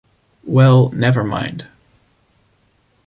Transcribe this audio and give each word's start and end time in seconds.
Well 0.45 0.89
never 0.93 1.23
mind. 1.23 1.67